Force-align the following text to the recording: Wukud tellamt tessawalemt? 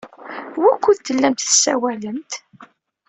Wukud 0.61 0.97
tellamt 1.05 1.43
tessawalemt? 1.45 2.31